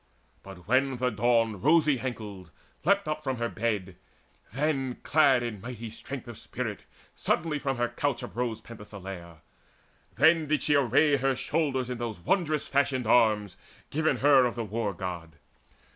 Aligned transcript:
But 0.41 0.67
when 0.67 0.97
the 0.97 1.11
Dawn, 1.11 1.51
the 1.51 1.57
rosy 1.59 1.99
ankled, 1.99 2.49
leapt 2.83 3.07
Up 3.07 3.23
from 3.23 3.37
her 3.37 3.49
bed, 3.49 3.97
then, 4.51 4.97
clad 5.03 5.43
in 5.43 5.61
mighty 5.61 5.91
strength 5.91 6.27
Of 6.27 6.39
spirit, 6.39 6.85
suddenly 7.15 7.59
from 7.59 7.77
her 7.77 7.87
couch 7.87 8.23
uprose 8.23 8.61
Penthesileia. 8.61 9.41
Then 10.15 10.47
did 10.47 10.63
she 10.63 10.73
array 10.73 11.17
Her 11.17 11.35
shoulders 11.35 11.87
in 11.87 11.99
those 11.99 12.19
wondrous 12.19 12.67
fashioned 12.67 13.05
arms 13.05 13.57
Given 13.91 14.17
her 14.17 14.45
of 14.47 14.55
the 14.55 14.65
War 14.65 14.91
god. 14.95 15.33